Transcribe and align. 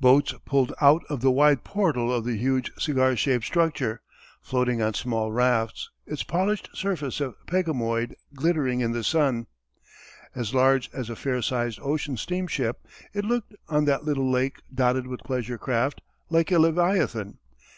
Boats 0.00 0.32
pulled 0.46 0.72
out 0.80 1.04
of 1.10 1.20
the 1.20 1.30
wide 1.30 1.62
portal 1.62 2.18
the 2.22 2.34
huge 2.38 2.72
cigar 2.78 3.14
shaped 3.14 3.44
structure, 3.44 4.00
floating 4.40 4.80
on 4.80 4.94
small 4.94 5.30
rafts, 5.32 5.90
its 6.06 6.22
polished 6.22 6.70
surface 6.72 7.20
of 7.20 7.34
pegamoid 7.46 8.14
glittering 8.34 8.80
in 8.80 8.92
the 8.92 9.04
sun. 9.04 9.46
As 10.34 10.54
large 10.54 10.88
as 10.94 11.10
a 11.10 11.14
fair 11.14 11.42
sized 11.42 11.78
ocean 11.82 12.16
steamship, 12.16 12.86
it 13.12 13.26
looked, 13.26 13.54
on 13.68 13.84
that 13.84 14.02
little 14.02 14.30
lake 14.30 14.62
dotted 14.74 15.06
with 15.06 15.20
pleasure 15.20 15.58
craft, 15.58 16.00
like 16.30 16.50
a 16.50 16.58
leviathan. 16.58 17.36